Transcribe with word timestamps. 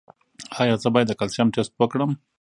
ایا 0.61 0.75
زه 0.83 0.89
باید 0.93 1.07
د 1.09 1.13
کلسیم 1.19 1.47
ټسټ 1.55 1.73
وکړم؟ 1.77 2.11